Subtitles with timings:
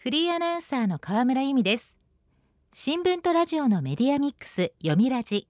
[0.00, 1.92] フリーアナウンサーの河村由美です。
[2.72, 5.48] 新聞とラジオのメディアミックス読みラジ。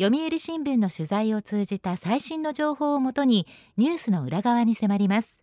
[0.00, 3.46] 読売新聞の取材を通じた最新の情報をもとに
[3.76, 5.38] ニュースの裏側に迫ります。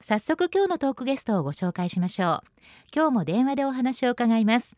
[0.00, 2.48] 早速今日のトークゲストをご紹介しましょう。
[2.96, 4.74] 今日も電話でお話を伺います。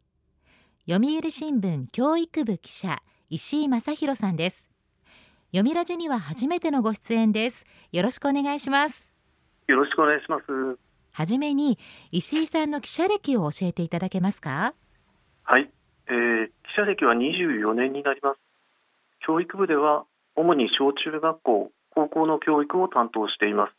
[0.88, 4.66] 読売新聞教育部記者石井正弘さんです。
[5.52, 7.64] 読みラジには初めてのご出演です。
[7.92, 9.00] よろしくお願いします。
[9.68, 10.89] よろしくお願いします。
[11.12, 11.78] はじめに
[12.12, 14.74] 石井さんの記者歴を教えていただけますか？
[15.44, 15.70] はい、
[16.08, 18.38] えー、記者歴は24年になります。
[19.26, 20.04] 教育部では
[20.36, 23.72] 主に小中学校高校の教育を担当しています、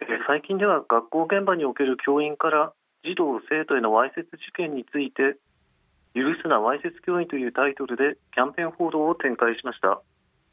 [0.00, 2.72] えー、最近では学校現場における教員から
[3.02, 5.36] 児童生徒へのわいせつ事件について
[6.14, 10.00] 許すなわいせつ教員というタイトルでキャンペーン報道を展開しました。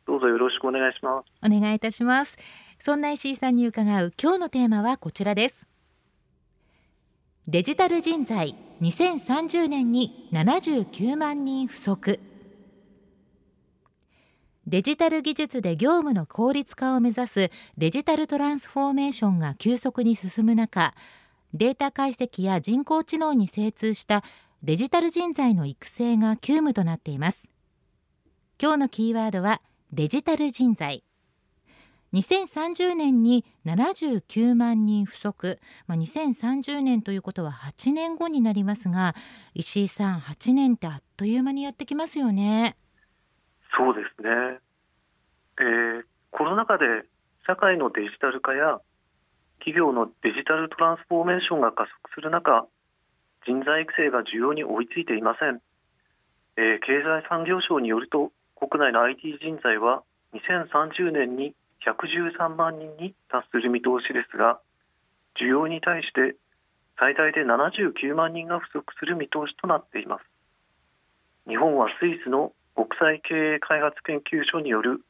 [0.08, 1.46] どうぞよろしくお願いします。
[1.46, 2.38] お願いいたします。
[2.80, 5.68] そんな石井さんに伺う今日のテーマはこちらです
[7.48, 12.20] デジタル人材2030年に79万人不足
[14.68, 20.94] デジタル技術で業務の効率化を目指すデジタルトランスフォーメーションが急速に進む中
[21.56, 24.24] データ解析や人工知能に精通した
[24.62, 27.50] デジタル人材の育成が急務となっています。
[28.62, 29.62] 今日のキーワードは
[29.92, 31.04] デジタル人材。
[32.14, 39.16] 2030年に79万人不足、まあ、2030年ということは8年後になりますが
[39.54, 42.76] 石井さん8年ってあっという間にやってきますよね。
[43.78, 44.60] そうですね、
[45.60, 46.86] えー、コロナ禍で
[47.48, 48.82] 社会のデジタル化や
[49.60, 52.68] 企業のデジタルトランスフォーメーションが加速する中
[53.48, 55.62] 人材育成が需要に追いついていません、
[56.58, 61.54] えー、経済産業省によると国内の IT 人材は2030年に
[61.86, 64.60] 113万人に達する見通しですが
[65.40, 66.36] 需要に対して
[67.00, 70.26] 最大で79万人が不足する見通しとなっています。
[71.48, 75.02] 日本はスイスの国際経営開発研究所による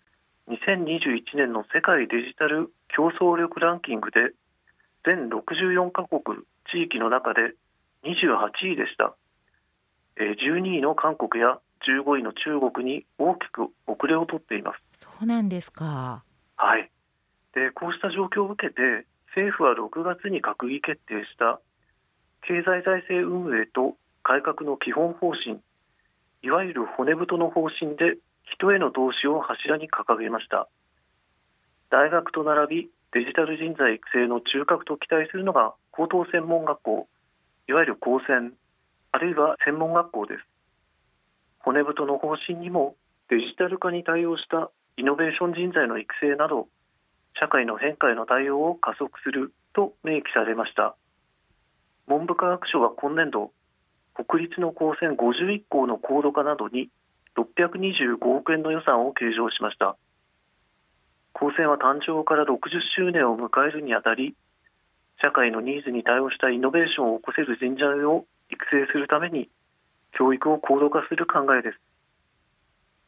[0.47, 4.31] 2021年の世界デジタル競争力ランキングで
[5.05, 6.21] 全64カ国
[6.71, 7.55] 地域の中で
[8.03, 9.15] 28位でした。
[10.17, 14.77] 12位の韓国や15位の中国に大きく遅れをとっています。
[14.93, 16.23] そうなんですか。
[16.61, 16.91] はい、
[17.57, 21.59] でこうした状況を受けて政府は6月に閣議決定した
[22.45, 25.57] 経済財政運営と改革の基本方針
[26.43, 30.67] いわゆる骨太の方針で人への投資を柱に掲げました。
[31.89, 37.07] 大学と並びデジタル人材育成の中核と期待するのが高等専門学校
[37.69, 38.53] いわゆる高専
[39.11, 40.45] あるいは専門学校です。
[41.57, 42.95] 骨太の方針にも
[43.29, 46.67] デジタル化に対応したイノベーション人材の育成など
[47.39, 50.95] 社会の変化への対応を加速すると明記されました。
[52.07, 53.51] 文部科学省は今年度
[54.13, 56.89] 国立の高専51校の高度化などに
[57.37, 59.95] 625億円の予算を計上しました。
[61.33, 62.57] 高専は誕生から60
[62.95, 64.35] 周年を迎えるにあたり
[65.21, 69.49] 社会のニーズに対応したイノベーションを起こせる人材を育成するために
[70.17, 71.79] 教育を高度化する考えです。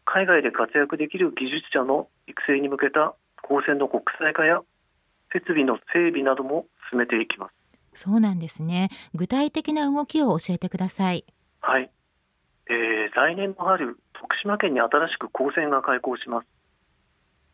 [0.06, 4.62] 海外で活躍できる技術者の育成に向けた高専の国際化や
[5.31, 7.53] 設備の整備なども進めていきます。
[7.96, 8.90] そうなんですね。
[9.14, 11.25] 具体的な動きを教えてください。
[11.62, 11.90] はい、
[12.69, 16.47] えー、来年の春徳島県に新しく高専が開校します。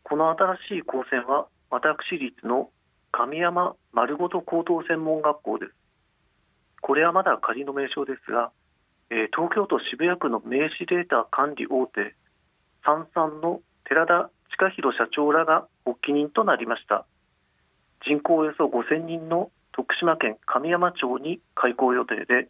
[0.02, 2.70] この新しい高専は私立の
[3.12, 5.72] 神山丸ごと高等専門学校です。
[6.80, 8.50] これはまだ仮の名称ですが、
[9.10, 12.14] えー、東京都渋谷区の名刺データ管理大手
[12.84, 17.06] 三々の寺田親弘社長らが発起人となりました。
[18.06, 22.48] 人口およそ5000人の徳島県神山町に開校予定で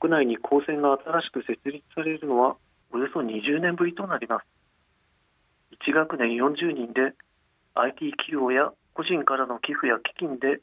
[0.00, 2.56] 国内に高専が新しく設立されるのは
[2.92, 4.46] およそ20年ぶりとなります。
[5.88, 7.14] 1学年40人で
[7.74, 10.60] IT 企業や個人からの寄付や基金で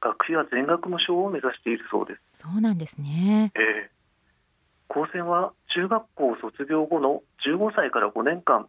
[0.00, 2.42] 学費は全額無償を目指しているそうです。
[2.42, 4.01] そうなんですね、えー
[4.94, 8.68] 高専は中学校卒業後の15歳から5年間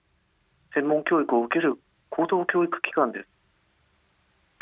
[0.73, 1.75] 専門教育を受ける
[2.09, 3.27] 高等教育機関です。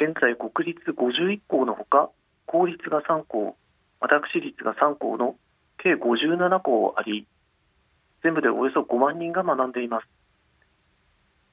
[0.01, 2.09] 現在国立51校のほか
[2.47, 3.55] 公立が3校
[3.99, 5.35] 私立が3校の
[5.77, 7.27] 計57校あり
[8.23, 10.07] 全部でおよそ5万人が学んでいます。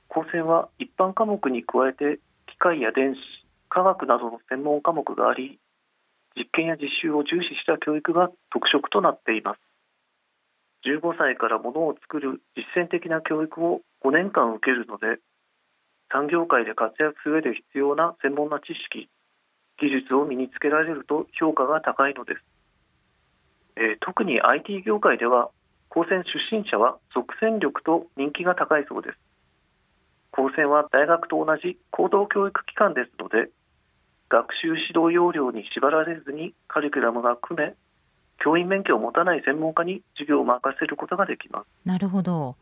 [0.08, 3.18] 高専は一般科目に加えて機械や電子
[3.68, 5.58] 科学などの専門科目があり
[6.34, 9.60] 実験や実習を重視した教育が特色となっています。
[10.86, 15.20] 15歳からものを作る実践的な教育を5年間受けるので
[16.12, 19.08] 産業界で活躍する上で必要な専門な知識
[19.80, 22.40] 技術を身につけられると評価が高いのです、
[23.76, 25.50] えー、特に IT 業界では
[25.88, 29.18] 高専出身者は即戦力と人気が高いそうです。
[30.30, 33.50] 高専は大学と同じ高等教育機関ですので
[34.28, 37.74] 学習指導要領に縛られずにカリキュラムが組め
[38.38, 41.66] 教員免許を持たない専門家に授業を任せることができます。
[41.84, 42.56] なるほど、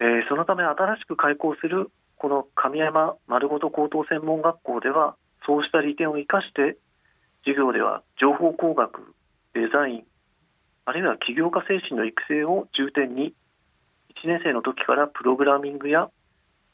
[0.00, 5.16] えー、そのため新しく開校するこの神山丸ごと高等専門学校では
[5.46, 6.76] そうした利点を生かして
[7.44, 9.14] 授業では情報工学
[9.54, 10.04] デザイン
[10.84, 13.34] あるいは起業家精神の育成を重点に
[14.24, 16.08] 1年生の時からプログラミングや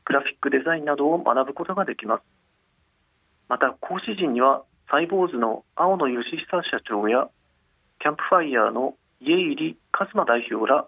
[0.07, 2.23] グラフィックデザインなどを学ぶことができます。
[3.49, 7.29] また講師陣にはサイボーズの青野義久社長や
[8.05, 9.79] キャンプファイヤーの家入一
[10.13, 10.87] 馬代表ら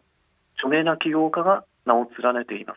[0.58, 2.76] 著名な起業家が名を連ねています。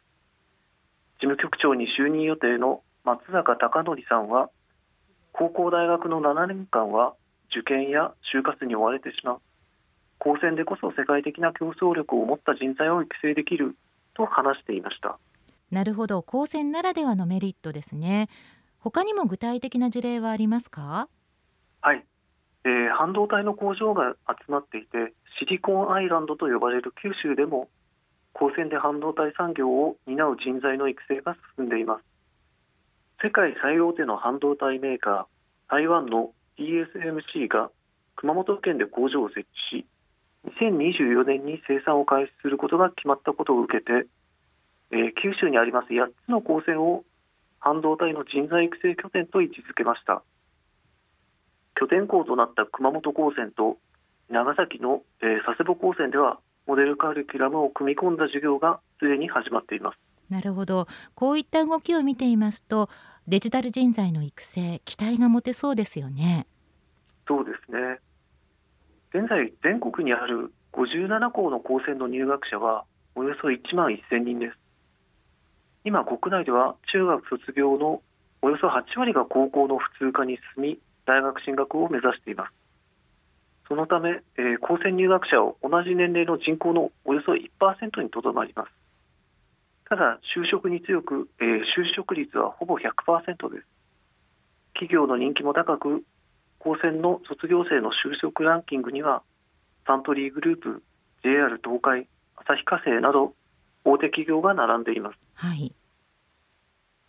[1.20, 4.50] 事務局長に就任予定の松坂隆則さんは
[5.34, 7.16] 高校大学の7年間は
[7.52, 9.42] 受験や就活に追われてしまう。
[10.20, 13.76] 高専でこそ世界的な競争力を持った人材を育成できる
[14.14, 15.20] と話していました。
[15.70, 16.24] なるほど。
[16.24, 18.30] 高専ならではのメリットですね。
[18.80, 21.10] 他にも具体的な事例はありますか？
[21.82, 22.06] はい、
[22.66, 27.70] えー、半導体の工場が集まっていてシリコンアイランドと呼ばれる九州でも
[28.34, 32.04] 高専で半導体産業を担う人材の育成が進んでいます。
[33.22, 37.70] 世界最大手の半導体メーカー台湾の TSMC が
[38.16, 39.42] 熊本県で工場を設
[39.72, 39.86] 置し
[40.62, 44.08] 2024年に生産を開始することが決まったことを受けて、
[44.92, 47.04] えー、九州にあります8つの高専を
[47.60, 50.24] 半導体の人材育成拠点と位置づけました。
[51.80, 53.78] 拠点校となった熊本高専と
[54.30, 59.98] 長崎の、えー、佐世保高専ではモデルカリキュラムを組み込んだ授業がすでに始まっています。
[60.30, 60.88] なるほど。
[61.16, 62.90] こういった動きを見ていますと
[63.28, 66.48] デジタル人材の育成期待が持てそうですよね。
[67.28, 68.00] そうですね。
[69.14, 72.84] 現在全国にある57校の高専の入学者は
[73.16, 74.58] およそ1万1000人です。
[75.86, 78.02] 今国内では中学卒業の
[78.42, 80.80] およそ8割が高校の普通科に進み
[81.10, 82.54] 大学進学を目指しています。
[83.68, 88.70] そのため、えー、高専入学者を同じ年齢の人口のおよそ1%にとどまります。
[89.90, 93.66] ただ就職に強く、えー、就職率はほぼ100%です。
[94.74, 96.04] 企業の人気も高く
[96.60, 99.24] 高専の卒業生の就職ランキングには
[99.88, 100.84] サントリーグループ
[101.24, 103.34] JR 東海旭化成など
[103.84, 105.74] 大手企業が並んでいます、はい。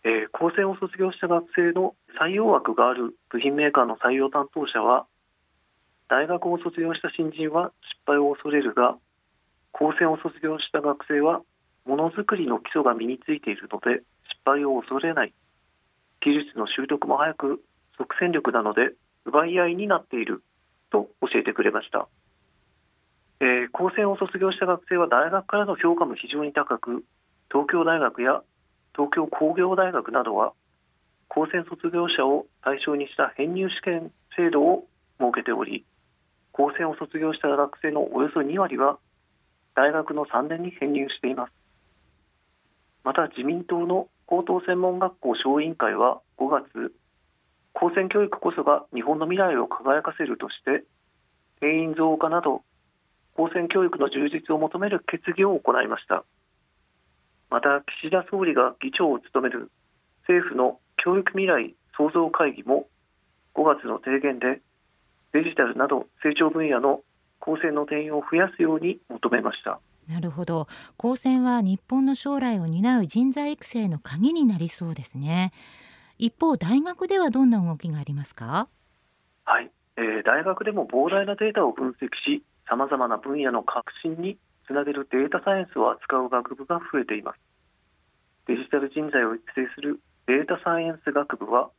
[0.03, 5.05] えー、高専を卒業した学生の採用枠がある部品メーカーの採用担当者は
[6.09, 8.97] 大学を卒業した新人は失敗を恐れるが
[9.71, 11.41] 高専を卒業した学生は
[11.85, 15.33] ものづくりの基礎が身についているので失敗を恐れない
[16.21, 17.63] 技術の習得も早く
[17.97, 18.93] 即戦力なので
[19.25, 20.43] 奪い合いになっている
[20.91, 22.07] と教えてくれました、
[23.39, 27.03] えー、高専を卒業した学生は大学からの評価も非常に高く
[27.51, 28.41] 東京大学や
[28.95, 30.53] 東京工業大学などは
[31.27, 34.85] 高専卒業者を対象にした編入試験制度を
[35.19, 35.85] 設けており
[36.51, 38.99] 高専を卒業した学生のおよそ2割は
[39.75, 41.53] 大学の3年に編入しています。
[43.03, 46.93] また自民党の高等専門学校小委員会は5月
[47.73, 50.83] 高専教育こそが日本の未来を輝かせるとして
[51.61, 52.61] 定員増加など
[53.35, 56.25] 高専教育の充実を求める決議を行いました。
[57.51, 59.69] また岸田総理が議長を務める
[60.21, 62.87] 政府の教育未来創造会議も
[63.53, 64.61] 5月の提言で
[65.33, 67.01] デジタルなど成長分野の
[67.39, 69.79] 高専の定員を増やすように求めました。
[70.07, 70.67] なるほど。
[70.97, 75.51] 高専は日本の将来を担う人材育成の鍵になりそうですね。
[76.17, 78.67] 一方大学ではどんな動きがありますか？
[79.45, 84.37] はい、えー、大学でも膨大なデータを分析しさまざまな分野の革新に
[84.71, 87.39] つなげるデータサイエンスを扱う学部が増えています。
[88.47, 91.69] デジタル人材を育成するデータサイエンス学部は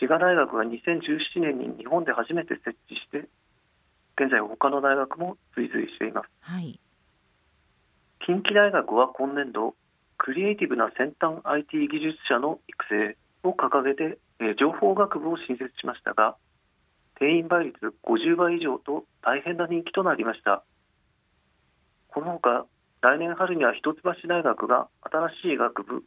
[0.00, 3.28] 滋賀大学が2017年に日本で初めて設置して
[4.16, 6.80] 現在他の大学も追随しています、はい、
[8.26, 9.74] 近畿大学は今年度
[10.18, 16.36] クリエイティブな先端 IT 技術者の育成を掲げて、え情報学部を新設しましたが
[17.18, 20.64] 定員倍率50倍以上と大変な人気となりました
[22.12, 22.66] このほか
[23.00, 26.04] 来年春には一橋大学が新しい学部、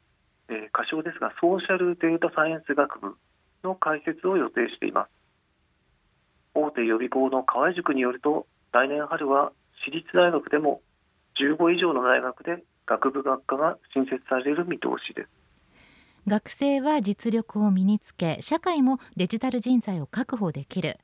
[0.50, 3.16] えー、仮称ですがソーシャルデータサイエンス学部
[3.64, 5.10] の開設を予定しています。
[6.54, 9.52] 大手予備校の河合塾によると来年春は
[9.84, 10.82] 私立大学でも
[11.42, 15.30] 15以上の大学で学部学科が新設される見通しです。
[16.28, 21.00] 学生は実力を身につけ社会もデジタル人材を確保できる。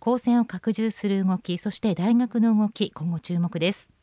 [0.00, 3.99] 高専を拡充する動きそして大学の動き今後注目です。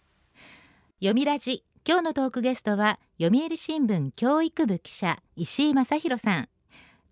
[1.00, 1.64] 読みラジ。
[1.88, 6.50] 今日のトークゲストは読売新聞教育部記者石井正弘さん。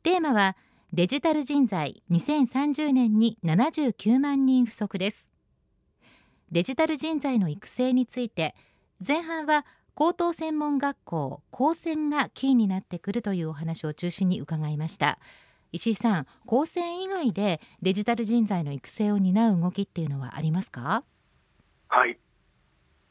[0.01, 0.57] テーマは
[0.91, 5.27] デジタル人材2030年に79万人不足です。
[6.51, 8.55] デジタル人材の育成について
[9.07, 15.19] 前半は高等専門学校高専がキーになってくるというお話を中心に伺いました。
[15.71, 21.03] 石井さん高専以外でデジタル人材の育成を担う動きっていうのはありますか？
[21.87, 22.17] はい、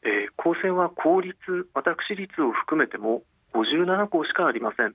[0.05, 1.35] えー、高専は公立
[1.73, 4.93] 私立を含めても57校しかありません。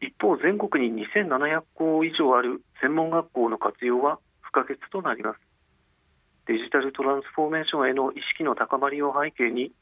[0.00, 5.40] 一方全国に2700校以上ある専門学校の活用は不可欠となります。
[6.46, 9.72] デジタルトランスフォーメーションへの意識の高まりを背景に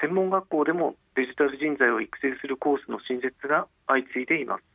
[0.00, 4.71] 専門学校でもデジタル人材を育成するコースの新設が相次いでいます。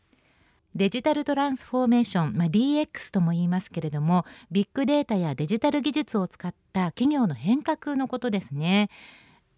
[0.77, 8.89] デジタルトランスフォーメーション、まあ、DX とも言いますけれどもビッグデータやデジタル技術を使った企業の変革のことですね。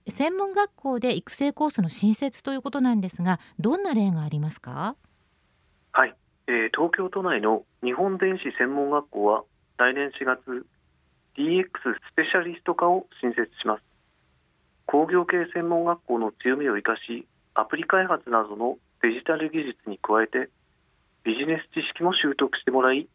[0.08, 4.96] 専門学校で育成コースの新設ということなんですがどんな例がありますか？
[5.92, 6.16] はい、
[6.48, 9.44] えー、東京都内の日本電子専門学校は
[9.78, 10.66] 来年4月
[11.38, 13.84] DX スペシャリスト科を新設します。
[14.86, 20.50] 工業系専門学校の強みを生かしアプリ開発などのデジタル技術に加えて
[21.24, 23.08] ビジネス知識も習得してもらい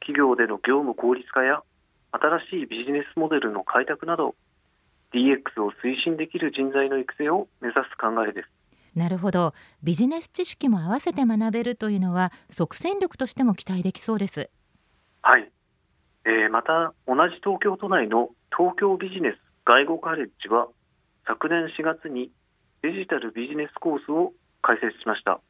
[0.00, 1.62] 企業での業務効率化や
[2.12, 4.34] 新しいビジネスモデルの開拓など
[5.12, 8.48] DX を推進できる人材の育成を目指す考えです。
[8.94, 9.52] なるほど。
[9.82, 14.50] ビジネス知識も合わせて学べるというのは即戦力としても期待できそうです。
[15.22, 15.50] はい、
[16.24, 20.68] えー、また同じ東京都内の東京ビジネス外語カレッジは
[21.26, 22.30] 昨年4月に
[22.82, 25.40] デジタルビジネスコースを開設しました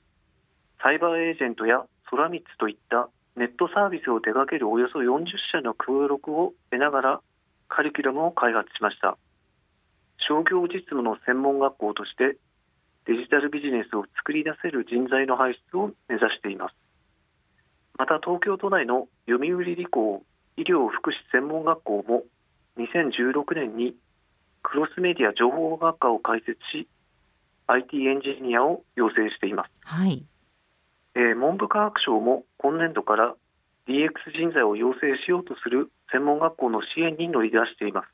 [0.86, 7.20] サイバーエージェントやソラミッツといったネットサービスを手掛けるおよそ40社の協力を得ながら
[7.66, 9.18] カリキュラムを開発しました。
[10.28, 12.38] 商業実務の専門学校として
[13.10, 16.76] デジタルビジネスを作り出せる人材の輩出を目指しています。
[17.98, 20.22] また東京都内の読売理工
[20.56, 22.22] 医療福祉専門学校も
[22.78, 23.96] 2016年に
[24.62, 26.86] クロスメディア情報学科を開設し
[27.66, 30.22] IT エンジニアを養成しています、はい。
[31.16, 33.34] えー、文部科学省も今年度から
[33.88, 38.08] DX 人材を養成しようとする専門学校の支援に乗り出しています。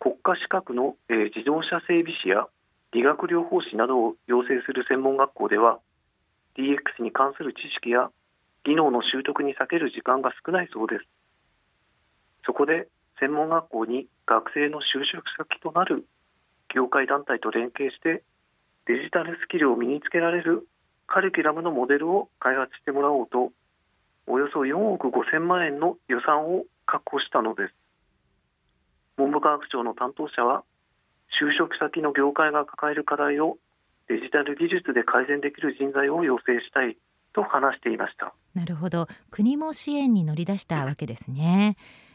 [0.00, 2.48] 国家資格の、えー、自動車整備士や
[2.90, 5.78] 理学療法士などを養成する専門学校では
[6.58, 8.10] DX に関する知識や
[8.64, 11.04] 技能の習得に避ける時間が少ないそうです。
[12.44, 12.88] そこで
[13.20, 16.04] 専門学校に学生の就職先となる
[16.74, 18.24] 業界団体と連携して
[18.86, 20.66] デジタルスキルを身につけられる
[21.06, 23.52] カリキュラムのモデルを開発してもらおうと
[24.26, 27.74] およそ4億5000万円の予算を確保したのです。
[29.16, 30.64] 文部科学省の担当者は
[31.40, 33.58] 就職先の業界が抱える課題を
[34.08, 36.96] デジタル技術で改善できる人材を養成したい
[37.34, 38.34] と話していました。
[38.54, 39.06] なるほど。
[39.30, 42.06] 国も支援に乗り出したわけですね、うん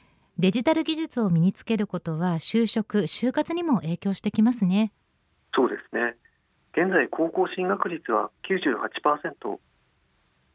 [0.41, 4.91] デジタル技術を身につけることは就職就活にも影響してきますね。
[5.53, 6.15] そうですね
[6.73, 9.59] 現在高校進学率は98%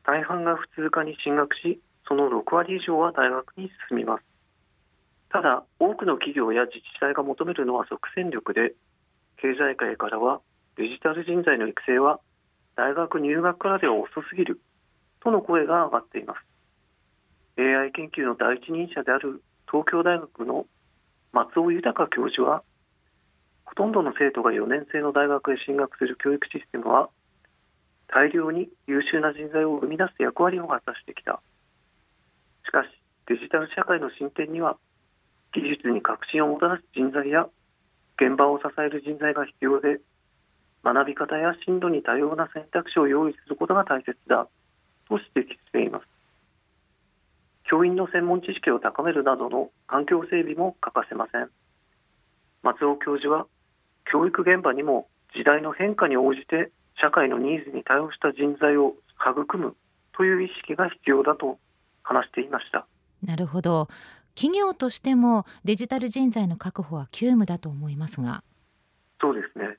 [0.07, 4.25] 大半が普通科に進学しその6割以上は大学に進みます。
[5.29, 8.73] ただ多くの企業や自治体が求めるのは即戦力で
[9.37, 10.41] 経済界からは
[10.77, 12.21] デジタル人材の育成は
[12.77, 14.61] 大学入学からでは遅すぎる
[15.21, 16.41] との声が上がっています。
[17.59, 20.67] AI 研究の第一人者である東京大学の
[21.33, 22.63] 松尾豊教授は
[23.67, 27.11] ほとんどの生徒が4年生の大学へ進学する教育システムは
[28.09, 31.43] 大量に優秀な人材を生み出す役割を果たしてきた。
[32.65, 32.89] しかし
[33.27, 34.79] デジタル社会の進展には
[35.53, 37.49] 技術に革新をもたらす人材や
[38.17, 40.01] 現場を支える人材が必要で
[40.85, 44.49] 学び方や進路に多様な選択肢を用意することが大切だ
[45.09, 46.07] と指摘しています。
[47.69, 51.51] 教員の専門知識を高めるなどの環境整備も欠かせません。
[52.63, 53.47] 松尾教授は
[54.11, 56.71] 教育現場にも時代の変化に応じて
[57.01, 59.77] 社会のニーズに対応した人材を育む
[60.17, 61.59] という意識が必要だと
[62.03, 62.87] 話していました。
[63.23, 63.89] なるほど。
[64.35, 68.43] 企業としてもデジタル人材の確保は急務だと思いますが。
[69.21, 69.79] そうですね。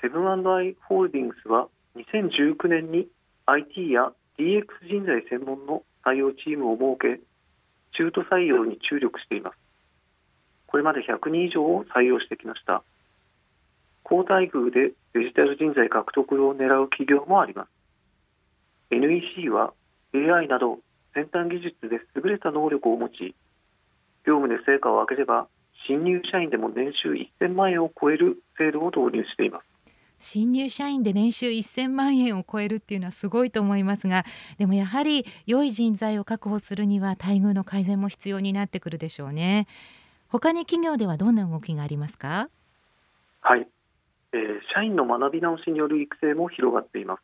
[0.00, 3.08] セブンアイ・ホールディングスは2019年に
[3.46, 7.20] IT や DX 人材専門の採用チームを設け
[7.96, 9.56] 中途採用に注力しています。
[10.66, 12.84] これまで100人以上を採用してきました
[14.10, 17.68] 高待遇でデジタル人材獲得を狙う企業もあります。
[18.90, 19.72] NEC は
[20.12, 20.80] AI など
[21.14, 23.36] 先端技術で優れた能力を持ち
[24.26, 25.46] 業務で成果を上げれば
[25.86, 29.64] 新入社員でも年収1000万円を超える制度を導入しています。
[30.18, 34.24] 新入社員で年収1000万円を超えるっていうのはすごいと思いますが
[34.58, 39.68] でもやはり良い人材を確保するには待遇の改善も必要になってくるでしょうね。
[40.28, 42.50] 他に企業ではどんな動きがありますか？
[43.40, 43.66] はい、
[44.32, 47.22] えー、社員の学び直しによる育成も広がっています。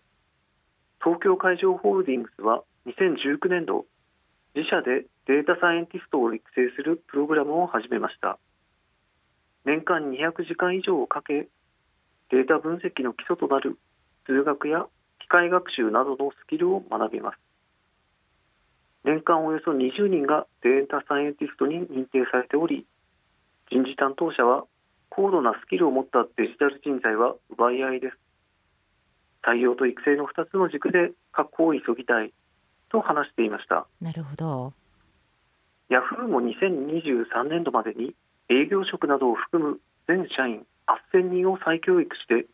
[1.02, 3.86] 東京海上ホールディングスは2019年度
[4.54, 8.38] 自社でデータサイエンティストを育成するプログラムを始めました。
[9.64, 11.48] 年間200時間以上をかけ
[12.30, 13.78] データ分析の基礎となる
[14.26, 14.86] 数学や
[15.20, 17.38] 機械学習などのスキルを学びます。
[19.06, 22.84] 年間およそ20人がデータサイエンティストに認定されており
[23.70, 24.64] 人事担当者は
[25.16, 28.18] 高度なスキルを持ったデジタル人材は奪い合いです。
[29.42, 32.34] 採用と育成の2つの軸で確保を急ぎたい
[32.90, 33.86] と話していました。
[34.02, 34.74] なるほど。
[35.88, 38.14] ヤフーも2023年度までに
[38.50, 40.66] 営業職などを含む全社員
[41.14, 42.46] 8000人を再教育して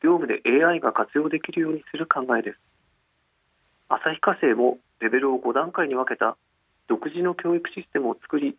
[0.00, 2.58] 業務で AI が活用できるようにする考えです。
[3.88, 6.36] 旭化成もレベルを5段階に分けた
[6.86, 8.56] 独自の教育システムを作り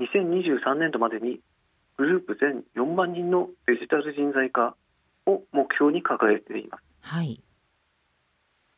[0.00, 1.38] 2023年度までに
[1.96, 4.76] グループ全4万人のデジタル人材化
[5.26, 7.40] を目標に掲げています、はい、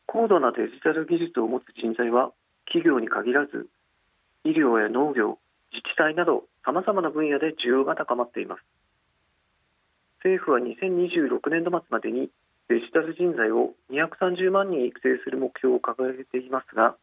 [0.05, 2.31] 高度なデジタル技術を持つ人材は
[2.65, 3.67] 企業に限らず
[4.43, 5.39] 医療や農業
[5.73, 8.61] 自治体などさまざまな分野で需要が高まっています。
[10.23, 12.29] 政府は2026年度末までに
[12.69, 16.95] デジタル人材を230万人育成する目標を掲げていますが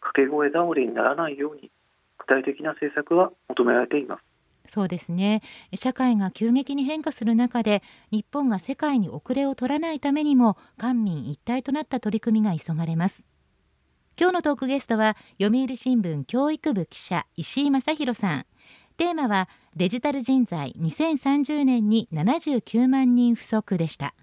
[0.00, 1.70] 掛け声倒れにならないように
[2.18, 4.22] 具体的な政策は求められています
[4.68, 5.42] そうですね。
[5.74, 13.24] 社会が急激に変化する中で日本が世界に遅れを取らないためにも官民一体となった取り組みが急がれます。
[14.20, 18.46] 今日のトークゲストは読売新聞教育部記者石井正弘さん。
[18.96, 24.14] テーマはデジタル人材2030年に79万人不足でした。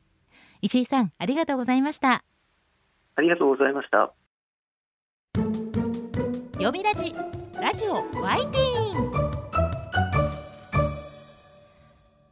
[0.62, 2.24] 石井さんありがとうございました。
[3.15, 4.13] ありがとうございました。
[6.54, 7.13] 読みラジ
[7.62, 9.25] ラジオワイティーン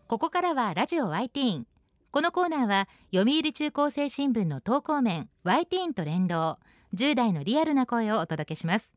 [0.08, 1.68] ここからはラジオワイティーン。
[2.12, 6.60] このコーナーは読売中高生新聞の投稿面ワイティーンと連動。
[6.94, 8.94] 10代のリアルな声をお届けします。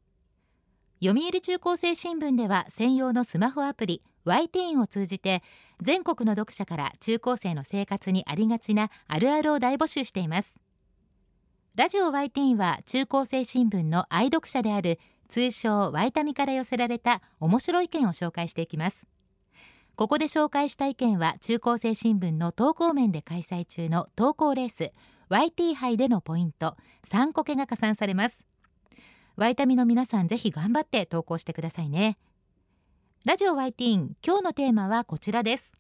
[1.03, 5.43] 読売中高生新聞では専用のスマホアプリ y ティーンを通じて
[5.81, 10.55] 全国の読者から中高生の生活にありがちなあるあるを大募集しています。
[11.77, 19.05] ラジオ y ティーンは中高生新聞の愛読者である通称ワイタミから寄せられた面白い意見を紹介していきます。
[19.97, 24.93] ここで紹介した意見は中高生新聞の投稿面で開催中の投稿レース
[25.31, 26.77] YT 杯でのポイント
[27.09, 28.45] 3個けが加算されます。
[29.37, 32.19] ワイタミの皆さんぜひ頑張って投稿してくださいね。
[33.25, 35.73] ラジオ YT 今日のテーマはこちらです。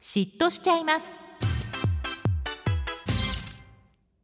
[0.00, 1.20] 嫉妬しちゃいます。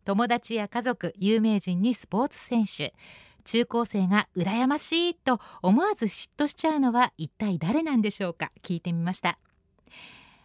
[0.06, 2.94] 友達や家族有名人にスポーツ選手。
[3.44, 8.50] 中高生が羨ましいと思わず嫉妬しちゃうのは一体誰なんでしょうか？
[8.62, 9.38] 聞いてみました。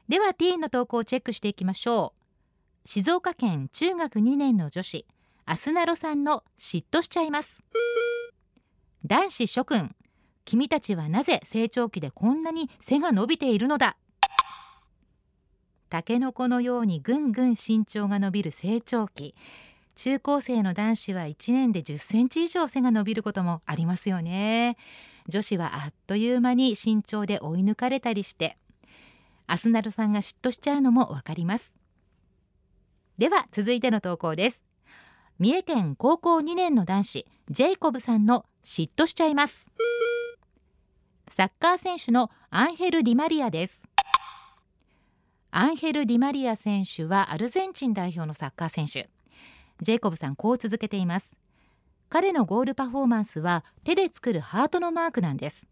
[0.08, 2.88] ではティーンの投稿をチェックしていきましょう。
[2.88, 5.06] 静岡県中学2年の女子
[5.46, 7.62] アスナロさんの嫉妬しちゃいます。
[9.06, 9.96] 男子諸君
[10.46, 13.98] 君たちはなぜ成長期でこんなに背が伸びているのだ？
[15.90, 19.34] タケノコのようにぐんぐん身長が伸びる成長期。
[20.00, 24.78] 中高生の男子は1年で10センチ以上背が伸びることもありますよね。
[25.28, 28.58] 女子はあっという間に身長で追い抜かれたりして
[29.46, 31.74] アスナルさんが嫉妬しちゃうのもわかります。
[33.18, 34.64] では続いての投稿です。
[35.38, 39.68] 三重県高校2年の男子ジェイコブさんの嫉妬しちゃいます。
[41.34, 43.82] サッカー選手のアンヘル・ディマリアです。
[45.52, 49.10] アンヘル・ディマリア選手はアルゼンチン代表のサッカー選手。
[49.82, 51.36] ジェイコブさんこう続けています。
[52.10, 55.68] 彼のゴールパフォーマンスは手で作るハートのマークなんです。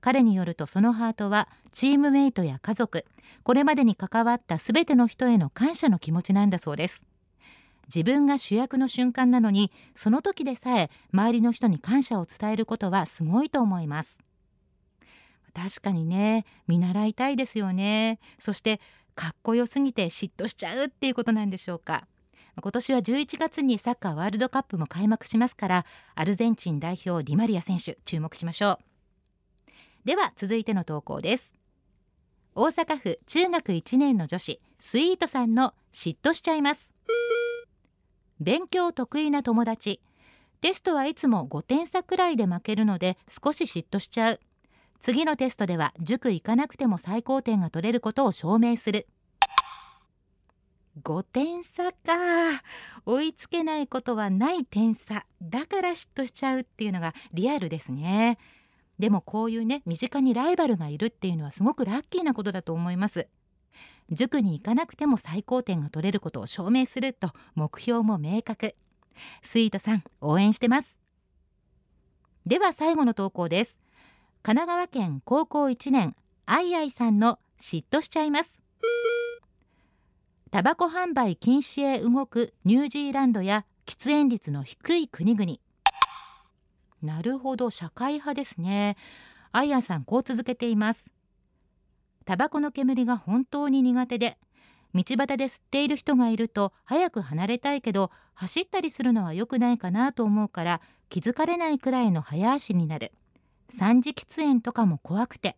[0.00, 3.04] 彼によるとそのハートはチームメイトや家族
[3.44, 7.02] これまでに関わったすべての人への感謝の気持ちなんだそうです。
[7.94, 14.18] 自分が主役の瞬間なのにその時でさえ周りの人に感謝を伝えることはすごいと思います。
[15.54, 18.18] 確かにね見習いたいですよね。
[18.38, 18.80] そして
[19.14, 22.06] かっこよすぎて嫉妬しちゃうっていうことなんでしょうか。
[22.60, 29.70] 今年は11月にサッカーワールドカップも開幕しますからアルゼンチン代表ディマリア選手注目しましょう。
[30.04, 31.54] では続いての投稿です。
[32.54, 36.92] 大阪府中学1年の女子スイートさんの嫉妬しちゃいます。
[38.38, 40.00] 勉強得意な友達。
[40.60, 44.40] テストはいつも5点差くらいで負けるので少し嫉妬しちゃう。
[45.00, 49.06] 次のテストでは塾行かなくても最高点が取れることを証明する。
[51.00, 52.62] 5点差か。
[53.06, 55.24] 追いつけないことはない点差。
[55.42, 58.38] だから嫉妬しちゃうっていうのがリアルですね。
[58.98, 63.28] でもこういうね身近にライバルがいるっていうのはすごくラッキーなことだと思います。
[64.10, 68.74] 塾に行かなくても最高点が取れることを証明すると目標も明確。
[69.42, 70.98] スイートさん応援してます。
[72.44, 73.78] では最後の投稿です。
[74.42, 76.14] 神奈川県高校1年
[76.46, 78.52] あいあいさんの嫉妬しちゃいます。
[80.52, 85.56] タバコ販売禁止へ動くニュージーランドや喫煙率の低い国々。
[87.02, 88.98] なるほど社会派ですね。
[89.50, 91.06] あやさんこう続けています。
[92.26, 94.36] タバコの煙が本当に苦手で
[94.92, 103.12] 道端で吸っている人がいると早く離れたいけど走ったりするのは良くないかなと思うから気づかれないくらいの早足になる。
[103.70, 105.56] 三次喫煙とかも怖くて。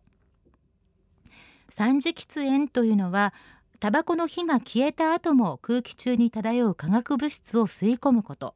[1.69, 3.33] 三次喫煙というのは
[3.79, 8.55] タバコの火が消えた後も空気中に漂う化学物質を吸い込むこと。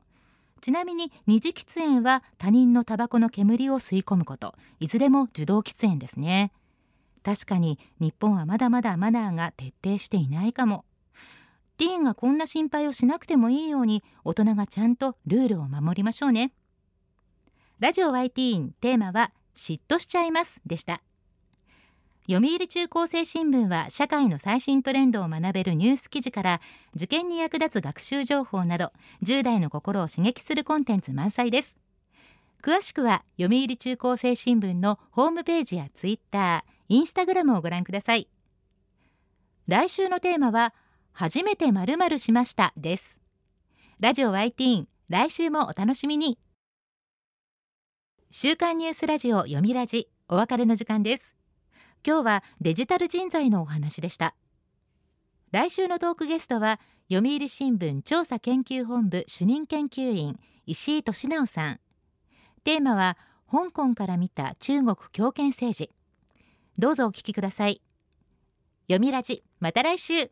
[0.61, 4.55] ちなみに二次喫煙は他人のタバコの煙を吸い込むこと。
[4.79, 6.51] いずれも受動喫煙ですね。
[7.23, 10.85] 確かに日本はまだまだマナーが徹底していないかも。
[11.77, 16.51] ティーンがこんな心配をしなくてもいいように大人がちゃんとルールを守りましょうね。
[17.79, 21.01] ラジオ YT ティーンテーマは嫉妬しちゃいますでした。
[22.31, 26.61] 読売中高生新聞は社会の最新トレンドを学べるニュース記事から
[26.95, 28.91] 受験に役立つ学習情報など
[29.23, 31.79] 10代の心を刺激するコンテンツ満載です。
[32.61, 38.29] 詳しくは読売中高生新聞のホームページやツイッターインスタグラムをご覧ください。
[39.67, 40.75] 来週のテーマは
[41.13, 43.17] 初めてまるまるしましたです。
[43.99, 46.37] ラジオ YT 来週もお楽しみに。
[48.29, 51.38] 週刊ニュースラジオ読みラジお別れの時間です。
[52.05, 54.35] 今日はデジタル人材のお話でした。
[55.51, 56.79] 来週のトークゲストは
[57.11, 61.79] 読売新聞調査研究本部主任研究員石井俊直さん。
[62.63, 63.17] テーマは
[63.51, 65.91] 香港から見た中国強権政治。
[66.77, 67.81] どうぞお聞きください。
[68.87, 70.31] 読みラジまた来週。